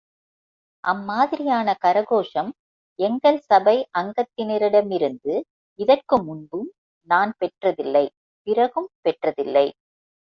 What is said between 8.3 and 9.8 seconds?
பிறகும் பெற்றதில்லை.